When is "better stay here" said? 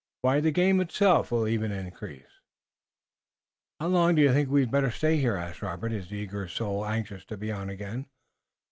4.71-5.35